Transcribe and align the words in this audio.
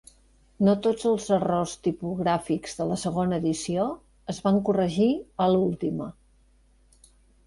No 0.67 0.73
tots 0.85 1.03
els 1.09 1.25
errors 1.35 1.73
tipogràfics 1.87 2.73
de 2.79 2.87
la 2.91 2.97
segona 3.01 3.39
edició 3.41 3.83
es 4.35 4.39
van 4.47 4.57
corregir 4.71 5.11
a 5.45 5.47
l'última. 5.57 6.09